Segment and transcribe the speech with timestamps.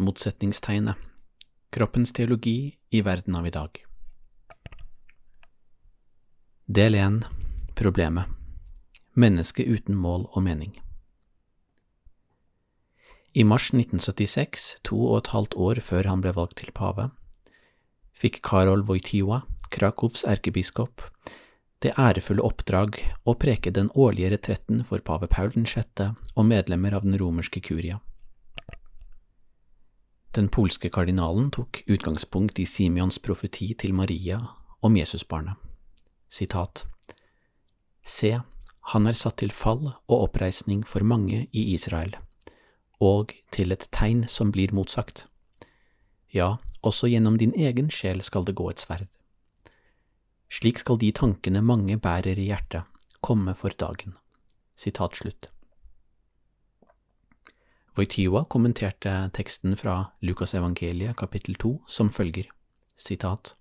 [0.00, 0.96] Motsetningstegnet,
[1.70, 3.82] Kroppens teologi i verden av i dag.
[6.64, 7.18] Del 1,
[7.76, 8.24] Problemet,
[9.12, 10.72] Menneske uten mål og mening.
[13.36, 17.10] I mars 1976, to og et halvt år før han ble valgt til pave,
[18.16, 21.10] fikk Karol Wojtyła, Krakows erkebiskop,
[21.84, 26.08] det ærefulle oppdrag å preke den årlige retretten for pave Paul 6.
[26.34, 28.00] og medlemmer av den romerske kuria.
[30.30, 34.38] Den polske kardinalen tok utgangspunkt i Simeons profeti til Maria
[34.80, 35.58] om Jesusbarnet.
[36.30, 36.84] Sitat
[38.06, 38.36] Se,
[38.94, 42.14] han er satt til fall og oppreisning for mange i Israel,
[43.02, 45.26] og til et tegn som blir motsagt.
[46.30, 49.10] Ja, også gjennom din egen sjel skal det gå et sverd.
[50.50, 52.86] Slik skal de tankene mange bærer i hjertet,
[53.20, 54.14] komme for dagen.
[54.78, 55.50] Sitat slutt.
[57.96, 62.46] Wojtyła kommenterte teksten fra Lukasevangeliet kapittel 2 som følger,
[62.96, 63.56] sitat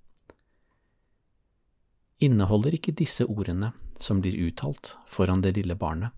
[2.20, 6.12] Inneholder ikke disse ordene, som blir uttalt foran det lille barnet,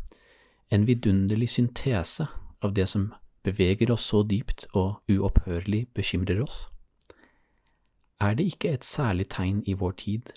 [0.67, 2.27] en vidunderlig syntese
[2.59, 3.13] av det som
[3.45, 6.65] beveger oss så dypt og uopphørlig bekymrer oss?
[8.19, 10.33] Er det ikke et særlig tegn i vår tid,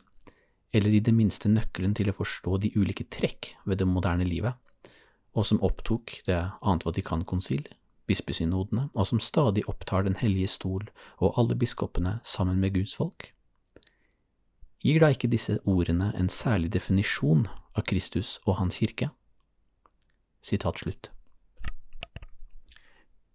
[0.73, 4.55] eller i det minste nøkkelen til å forstå de ulike trekk ved det moderne livet,
[5.35, 7.67] og som opptok Det annet Vatikankonsil,
[8.07, 13.33] bispesynodene, og som stadig opptar Den hellige stol og alle biskopene sammen med Guds folk?
[14.85, 19.09] Gir da ikke disse ordene en særlig definisjon av Kristus og Hans kirke?
[20.45, 21.11] Sitat slutt.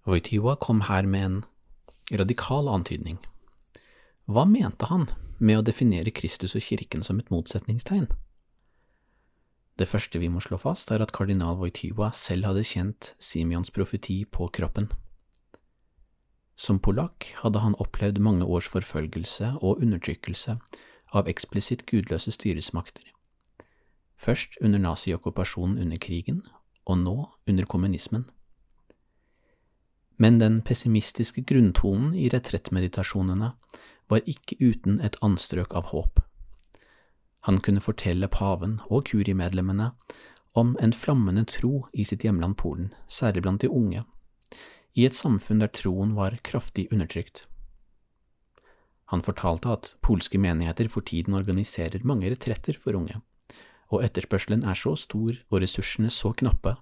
[0.05, 1.43] Wojtyła kom her med en
[2.11, 3.17] radikal antydning.
[4.25, 5.07] Hva mente han
[5.39, 8.07] med å definere Kristus og kirken som et motsetningstegn?
[9.79, 14.25] Det første vi må slå fast, er at kardinal Wojtyła selv hadde kjent Simeons profeti
[14.27, 14.89] på kroppen.
[16.59, 20.57] Som polakk hadde han opplevd mange års forfølgelse og undertrykkelse
[21.15, 23.07] av eksplisitt gudløse styresmakter,
[24.19, 26.43] først under naziokkupasjonen under krigen,
[26.83, 27.15] og nå
[27.47, 28.25] under kommunismen.
[30.19, 33.53] Men den pessimistiske grunntonen i retrettmeditasjonene
[34.11, 36.19] var ikke uten et anstrøk av håp.
[37.47, 39.91] Han kunne fortelle paven og kuriemedlemmene
[40.59, 44.03] om en flammende tro i sitt hjemland Polen, særlig blant de unge,
[44.97, 47.45] i et samfunn der troen var kraftig undertrykt.
[49.09, 53.21] Han fortalte at polske menigheter for tiden organiserer mange retretter for unge,
[53.89, 56.75] og etterspørselen er så stor og ressursene så knappe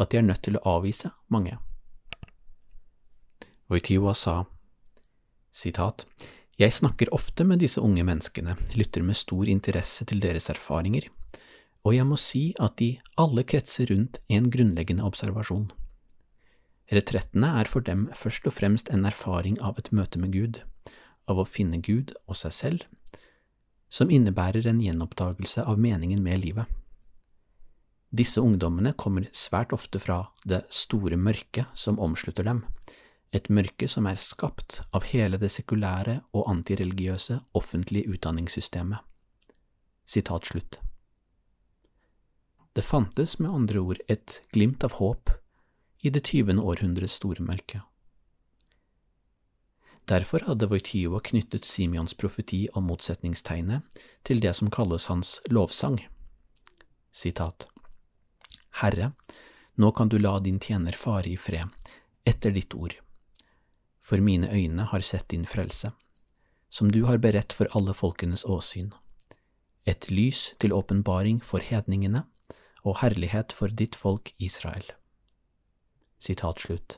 [0.00, 1.56] at de er nødt til å avvise mange.
[3.70, 4.44] Wojtyła sa,
[5.52, 6.04] sitat,
[6.60, 11.06] Jeg snakker ofte med disse unge menneskene, lytter med stor interesse til deres erfaringer,
[11.88, 12.90] og jeg må si at de
[13.22, 15.70] alle kretser rundt en grunnleggende observasjon.
[16.92, 20.60] Retrettene er for dem først og fremst en erfaring av et møte med Gud,
[21.24, 22.84] av å finne Gud og seg selv,
[23.88, 26.68] som innebærer en gjenoppdagelse av meningen med livet.
[28.12, 32.66] Disse ungdommene kommer svært ofte fra det store mørket som omslutter dem,
[33.30, 38.98] et mørke som er skapt av hele det sekulære og antireligiøse offentlige utdanningssystemet.
[40.04, 40.80] Sitat slutt.
[42.74, 45.30] Det fantes med andre ord et glimt av håp
[46.02, 47.82] i det tyvende århundrets store mørke.
[50.10, 56.00] Derfor hadde Wojtyła knyttet Simeons profeti om motsetningstegnet til det som kalles hans lovsang.
[57.12, 57.68] Sitat.
[58.82, 59.12] Herre,
[59.78, 61.70] nå kan du la din tjener fare i fred,
[62.26, 62.98] etter ditt ord
[64.00, 65.92] for mine øyne har sett din frelse,
[66.68, 68.92] som du har beredt for alle folkenes åsyn,
[69.86, 72.24] et lys til åpenbaring for hedningene
[72.84, 74.84] og herlighet for ditt folk Israel.
[76.18, 76.96] Sitat slutt.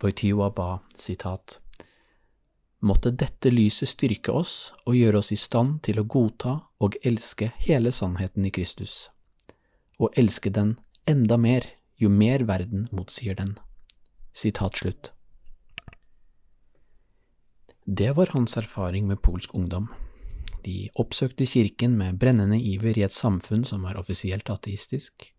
[0.00, 1.60] Voitiwa ba, sitat,
[2.80, 7.50] Måtte dette lyset styrke oss og gjøre oss i stand til å godta og elske
[7.60, 9.10] hele sannheten i Kristus,
[10.00, 11.66] og elske den enda mer
[12.00, 13.58] jo mer verden motsier den.
[14.32, 15.12] Sitat slutt.
[17.84, 19.88] Det var hans erfaring med polsk ungdom.
[20.64, 25.32] De oppsøkte kirken med brennende iver i et samfunn som var offisielt ateistisk,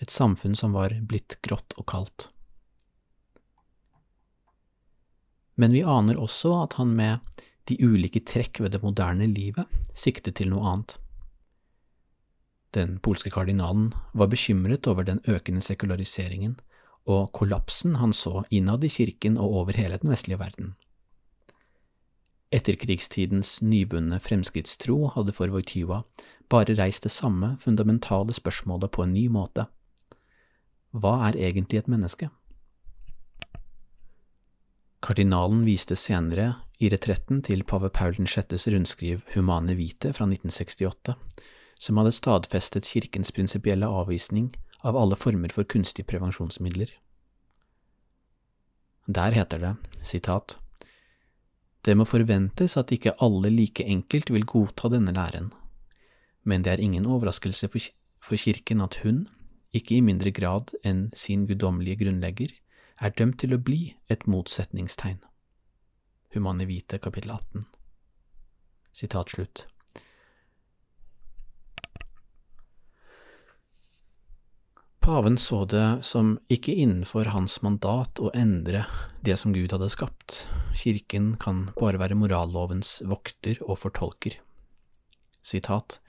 [0.00, 2.28] et samfunn som var blitt grått og kaldt.
[5.56, 9.66] men vi aner også at han med de ulike trekk ved det moderne livet
[9.96, 10.96] siktet til noe annet.
[12.76, 16.58] Den polske kardinalen var bekymret over den økende sekulariseringen
[17.06, 20.74] og kollapsen han så innad i kirken og over hele den vestlige verden.
[22.54, 26.02] Etterkrigstidens nyvunne fremskrittstro hadde for Wojtyła
[26.48, 29.66] bare reist det samme fundamentale spørsmålet på en ny måte.
[30.94, 32.30] Hva er egentlig et menneske?
[35.02, 41.14] Kardinalen viste senere i retretten til pave Paul 6.s rundskriv Humane Vite fra 1968,
[41.78, 46.90] som hadde stadfestet kirkens prinsipielle avvisning av alle former for kunstige prevensjonsmidler.
[49.06, 50.56] Der heter det, sitat,
[51.84, 55.52] Det må forventes at ikke alle like enkelt vil godta denne læren,
[56.42, 59.28] men det er ingen overraskelse for kirken at hun,
[59.72, 62.50] ikke i mindre grad enn sin guddommelige grunnlegger,
[63.00, 65.20] er dømt til å bli et motsetningstegn.
[66.34, 67.62] Humane Vite, kapittel 18.
[68.92, 69.66] Sitat slutt.
[75.06, 78.80] Paven så det som ikke innenfor hans mandat å endre
[79.22, 80.48] det som Gud hadde skapt.
[80.74, 84.34] Kirken kan bare være morallovens vokter og fortolker.
[85.46, 86.00] Sitat.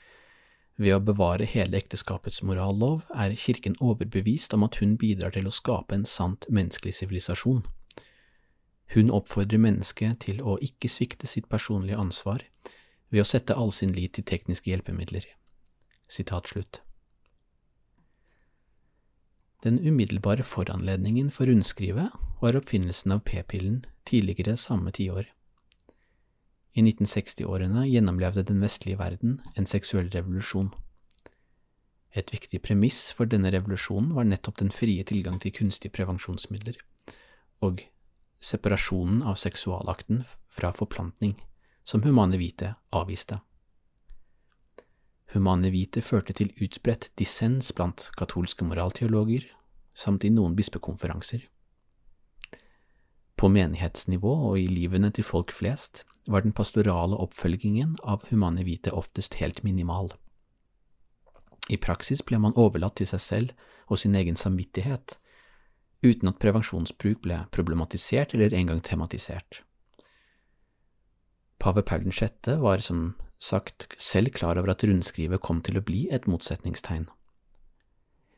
[0.81, 5.53] Ved å bevare hele ekteskapets morallov er kirken overbevist om at hun bidrar til å
[5.53, 7.61] skape en sant menneskelig sivilisasjon.
[8.97, 12.49] Hun oppfordrer mennesket til å ikke svikte sitt personlige ansvar
[13.13, 15.29] ved å sette all sin lit til tekniske hjelpemidler.
[16.09, 16.81] Sitat slutt.
[19.63, 25.25] Den umiddelbare foranledningen for rundskrivet var oppfinnelsen av p-pillen tidligere samme tiår.
[26.77, 30.69] I 1960-årene gjennomlevde den vestlige verden en seksuell revolusjon.
[32.13, 36.77] Et viktig premiss for denne revolusjonen var nettopp den frie tilgang til kunstige prevensjonsmidler,
[37.65, 37.81] og
[38.37, 40.21] separasjonen av seksualakten
[40.53, 41.33] fra forplantning,
[41.83, 43.41] som Humane Vite avviste.
[45.33, 49.43] Humane Vite førte til utbredt dissens blant katolske moralteologer,
[49.97, 51.43] samt i noen bispekonferanser.
[53.37, 58.93] På menighetsnivå og i livene til folk flest var den pastorale oppfølgingen av Humane Vite
[58.95, 60.13] oftest helt minimal.
[61.69, 65.19] I praksis ble man overlatt til seg selv og sin egen samvittighet,
[66.05, 69.61] uten at prevensjonsbruk ble problematisert eller engang tematisert.
[71.59, 72.55] Pave Paul 6.
[72.61, 77.07] var som sagt selv klar over at rundskrivet kom til å bli et motsetningstegn.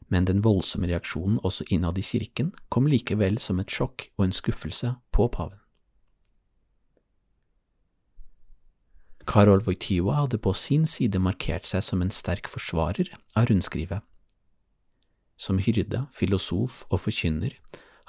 [0.09, 4.35] Men den voldsomme reaksjonen også innad i kirken kom likevel som et sjokk og en
[4.35, 5.59] skuffelse på paven.
[9.29, 14.01] Karol Wojtyła hadde på sin side markert seg som en sterk forsvarer av rundskrivet.
[15.39, 17.53] Som hyrde, filosof og forkynner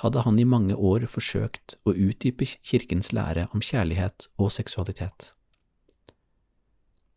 [0.00, 5.34] hadde han i mange år forsøkt å utdype kirkens lære om kjærlighet og seksualitet.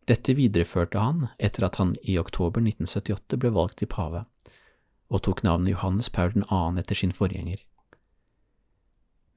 [0.04, 4.26] Dette videreførte han etter at han i oktober 1978 ble valgt til pave,
[5.08, 6.44] og tok navnet Johannes Paul 2.
[6.82, 7.62] etter sin forgjenger.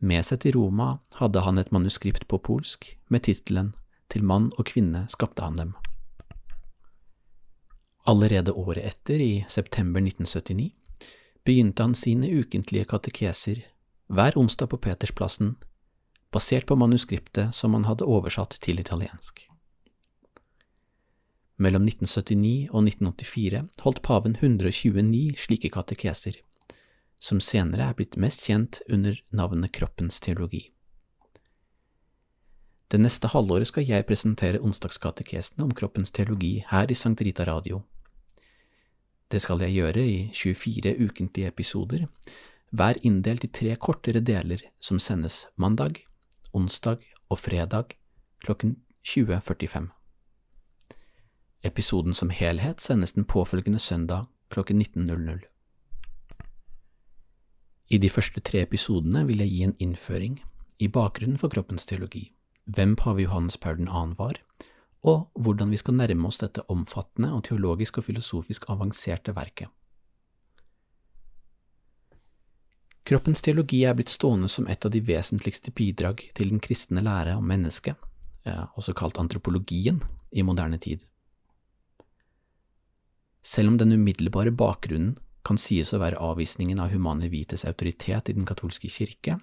[0.03, 3.75] Med seg til Roma hadde han et manuskript på polsk med tittelen
[4.13, 5.73] Til mann og kvinne skapte han dem.
[8.07, 10.71] Allerede året etter, i september 1979,
[11.43, 13.65] begynte han sine ukentlige katekeser
[14.07, 15.57] hver onsdag på Petersplassen,
[16.31, 19.49] basert på manuskriptet som han hadde oversatt til italiensk.
[21.57, 26.37] Mellom 1979 og 1984 holdt paven 129 slike katekeser,
[27.17, 30.67] som senere er blitt mest kjent under navnet Kroppens teologi.
[32.87, 37.81] Det neste halvåret skal jeg presentere onsdagskatekesene om kroppens teologi her i Sankt Rita Radio.
[39.27, 42.05] Det skal jeg gjøre i 24 ukentlige episoder,
[42.71, 45.99] hver inndelt i tre kortere deler som sendes mandag,
[46.55, 47.97] onsdag og fredag
[48.45, 49.89] klokken 20.45.
[51.67, 55.41] Episoden som helhet sendes den påfølgende søndag klokken 19.00.
[57.91, 60.41] I de første tre episodene vil jeg gi en innføring
[60.79, 62.29] i bakgrunnen for kroppens teologi,
[62.67, 64.05] hvem pave Johannes Paul 2.
[64.19, 64.39] var,
[65.07, 69.71] og hvordan vi skal nærme oss dette omfattende og teologisk og filosofisk avanserte verket.
[73.07, 77.37] Kroppens teologi er blitt stående som et av de vesentligste bidrag til den kristne lære
[77.39, 77.95] om mennesket,
[78.75, 81.07] også kalt antropologien, i moderne tid.
[83.47, 85.15] Selv om den umiddelbare bakgrunnen
[85.47, 89.39] kan sies å være avvisningen av Humane Vites autoritet i den katolske kirke,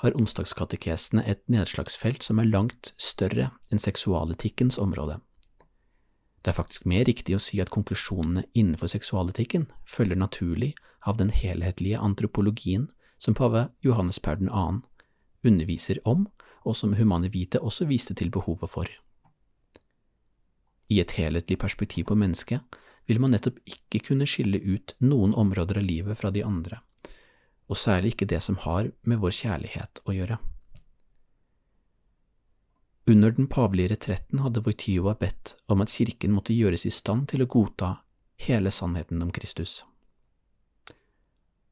[0.00, 5.18] har onsdagskatekesene et nedslagsfelt som er langt større enn seksualetikkens område.
[6.40, 10.72] Det er faktisk mer riktig å si at konklusjonene innenfor seksualetikken følger naturlig
[11.04, 12.88] av den helhetlige antropologien
[13.20, 14.64] som pave Johannes Paul 2.
[15.44, 16.26] underviser om
[16.64, 18.88] og som Humane Vite også viste til behovet for.
[20.88, 25.80] I et helhetlig perspektiv på mennesket vil man nettopp ikke kunne skille ut noen områder
[25.80, 26.80] av livet fra de andre,
[27.68, 30.38] og særlig ikke det som har med vår kjærlighet å gjøre.
[33.06, 37.44] Under den pavelige retretten hadde Wojtyła bedt om at kirken måtte gjøres i stand til
[37.44, 37.98] å godta
[38.40, 39.82] hele sannheten om Kristus.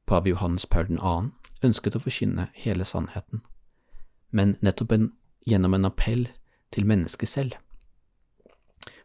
[0.05, 1.31] Pave Johannes Paul 2.
[1.65, 3.41] ønsket å forkynne hele sannheten,
[4.29, 5.13] men nettopp en,
[5.49, 6.27] gjennom en appell
[6.71, 7.57] til mennesket selv.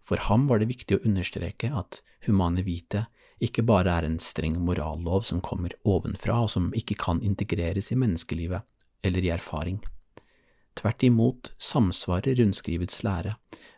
[0.01, 3.05] For ham var det viktig å understreke at Humane Vite
[3.43, 7.99] ikke bare er en streng morallov som kommer ovenfra og som ikke kan integreres i
[7.99, 8.65] menneskelivet
[9.05, 9.81] eller i erfaring.
[10.77, 13.35] Tvert imot samsvarer rundskrivets lære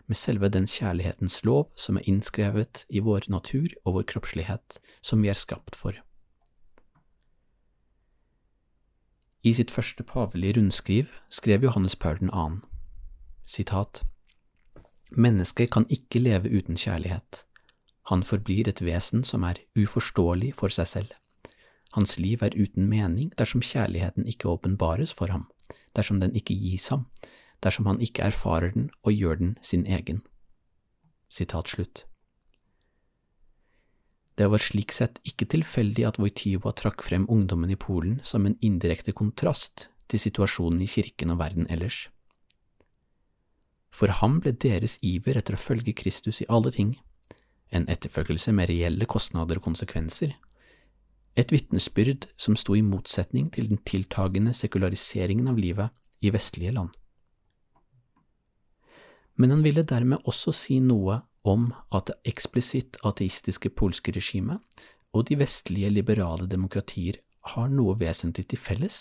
[0.10, 5.22] med selve den kjærlighetens lov som er innskrevet i vår natur og vår kroppslighet, som
[5.24, 5.96] vi er skapt for.
[9.44, 12.48] I sitt første pavelige rundskriv skrev Johannes Paul 2.
[13.48, 14.04] Sitat
[15.10, 17.44] Mennesket kan ikke leve uten kjærlighet.
[18.10, 21.14] Han forblir et vesen som er uforståelig for seg selv.
[21.94, 25.48] Hans liv er uten mening dersom kjærligheten ikke åpenbares for ham
[25.98, 27.08] dersom den ikke gis ham,
[27.64, 30.22] dersom han ikke erfarer den og gjør den sin egen.
[31.30, 32.06] Sitat slutt.
[34.40, 38.56] Det var slik sett ikke tilfeldig at Wojtyła trakk frem ungdommen i Polen som en
[38.64, 42.08] indirekte kontrast til situasjonen i kirken og verden ellers.
[43.90, 46.94] For ham ble deres iver etter å følge Kristus i alle ting,
[47.70, 50.34] en etterfølgelse med reelle kostnader og konsekvenser,
[51.38, 55.94] et vitnesbyrd som sto i motsetning til den tiltagende sekulariseringen av livet
[56.26, 56.90] i vestlige land.
[59.40, 64.60] Men han ville dermed også si noe om at det eksplisitt ateistiske polske regimet
[65.16, 67.22] og de vestlige liberale demokratier
[67.54, 68.98] har noe vesentlig til felles.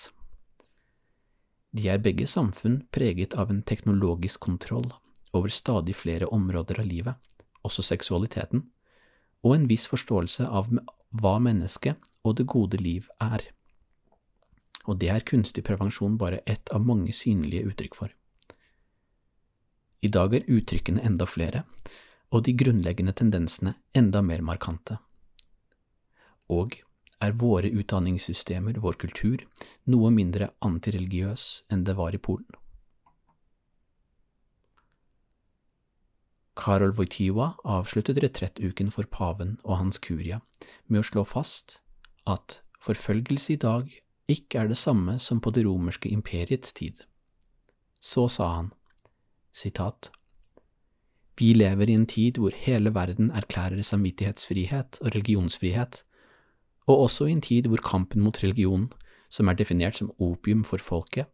[1.73, 4.89] De er begge samfunn preget av en teknologisk kontroll
[5.37, 7.15] over stadig flere områder av livet,
[7.63, 8.65] også seksualiteten,
[9.45, 13.45] og en viss forståelse av hva mennesket og det gode liv er.
[14.89, 18.15] Og det er kunstig prevensjon bare ett av mange synlige uttrykk for.
[20.01, 21.65] I dag er uttrykkene enda flere,
[22.33, 24.99] og de grunnleggende tendensene enda mer markante.
[26.49, 26.79] Og
[27.25, 29.43] er våre utdanningssystemer, vår kultur,
[29.91, 32.51] noe mindre antireligiøs enn det var i Polen.
[36.59, 40.41] Karol Wojtyła avsluttet retrettuken for paven og hans kuria
[40.89, 41.79] med å slå fast
[42.27, 43.93] at forfølgelse i dag
[44.29, 46.99] ikke er det samme som på det romerske imperiets tid.
[48.01, 48.73] Så sa han,
[49.53, 50.11] sitat,
[51.39, 56.03] Vi lever i en tid hvor hele verden erklærer samvittighetsfrihet og religionsfrihet,
[56.89, 58.89] og også i en tid hvor kampen mot religion,
[59.31, 61.29] som er definert som opium for folket,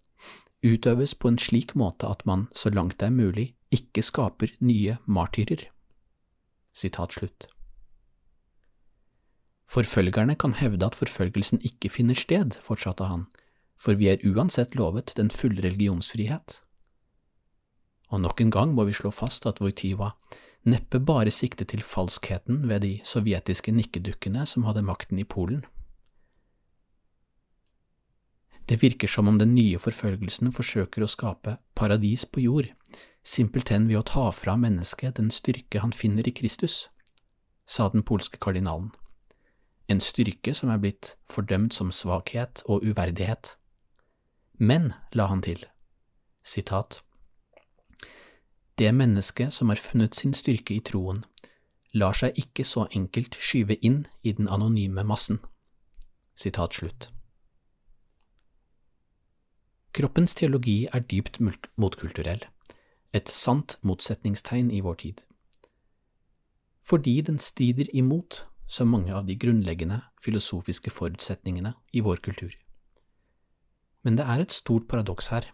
[0.64, 4.96] utøves på en slik måte at man, så langt det er mulig, ikke skaper nye
[5.06, 5.68] martyrer.
[6.74, 7.46] Sitat slutt.
[9.70, 13.26] Forfølgerne kan hevde at forfølgelsen ikke finner sted, fortsatte han,
[13.78, 16.60] for vi er uansett lovet den fulle religionsfrihet.
[18.12, 20.12] Og nok en gang må vi slå fast at Wojtyła
[20.64, 25.64] neppe bare sikte til falskheten ved de sovjetiske nikkedukkene som hadde makten i Polen.
[28.68, 32.70] Det virker som om den nye forfølgelsen forsøker å skape paradis på jord,
[33.24, 36.88] simpelthen ved å ta fra mennesket den styrke han finner i Kristus,
[37.68, 38.90] sa den polske kardinalen,
[39.88, 43.58] en styrke som er blitt fordømt som svakhet og uverdighet.
[44.56, 45.60] Men, la han til,
[46.40, 47.02] sitat,
[48.78, 51.22] det mennesket som har funnet sin styrke i troen,
[51.94, 55.38] lar seg ikke så enkelt skyve inn i den anonyme massen.
[56.34, 57.08] Sitat slutt.
[59.94, 61.38] Kroppens teologi er dypt
[61.78, 62.42] motkulturell
[63.14, 65.22] et sant motsetningstegn i vår tid.
[66.84, 72.52] Fordi den strider imot så mange av de grunnleggende filosofiske forutsetningene i vår kultur.
[74.02, 75.46] Men det er et stort paradoks her,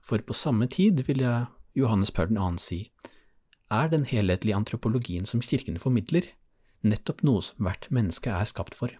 [0.00, 1.48] for på samme tid vil jeg
[1.80, 2.50] Johannes Paul 2.
[2.60, 2.80] si,
[3.70, 6.26] er den helhetlige antropologien som kirken formidler,
[6.82, 8.92] nettopp noe som hvert menneske er skapt for,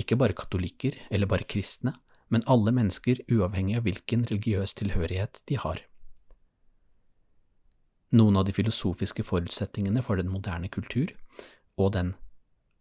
[0.00, 1.94] ikke bare katolikker eller bare kristne,
[2.32, 5.82] men alle mennesker uavhengig av hvilken religiøs tilhørighet de har.
[8.14, 11.10] Noen av de filosofiske forutsetningene for den moderne kultur,
[11.78, 12.14] og den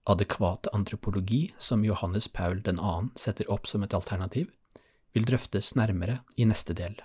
[0.09, 2.75] adekvate antropologi som Johannes Paul 2.
[3.17, 4.51] setter opp som et alternativ,
[5.13, 6.97] vil drøftes nærmere i neste del.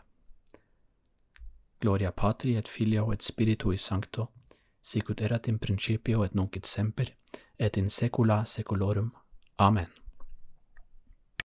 [1.80, 4.32] Gloria patri et filio et spiritui sancto,
[4.80, 7.14] sicut erat in principio et nunc et semper,
[7.56, 9.12] et in saecula saeculorum.
[9.58, 10.07] Amen.